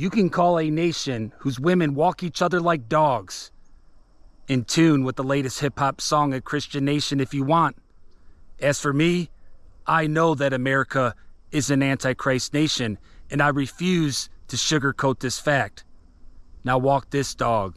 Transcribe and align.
you 0.00 0.08
can 0.08 0.30
call 0.30 0.58
a 0.58 0.70
nation 0.70 1.30
whose 1.40 1.60
women 1.60 1.94
walk 1.94 2.22
each 2.22 2.40
other 2.40 2.58
like 2.58 2.88
dogs 2.88 3.52
in 4.48 4.64
tune 4.64 5.04
with 5.04 5.16
the 5.16 5.22
latest 5.22 5.60
hip 5.60 5.78
hop 5.78 6.00
song 6.00 6.32
a 6.32 6.40
Christian 6.40 6.86
Nation 6.86 7.20
if 7.20 7.34
you 7.34 7.44
want. 7.44 7.76
As 8.60 8.80
for 8.80 8.94
me, 8.94 9.28
I 9.86 10.06
know 10.06 10.34
that 10.34 10.54
America 10.54 11.14
is 11.50 11.68
an 11.68 11.82
antichrist 11.82 12.54
nation, 12.54 12.96
and 13.30 13.42
I 13.42 13.48
refuse 13.48 14.30
to 14.48 14.56
sugarcoat 14.56 15.20
this 15.20 15.38
fact. 15.38 15.84
Now 16.64 16.78
walk 16.78 17.10
this 17.10 17.34
dog. 17.34 17.76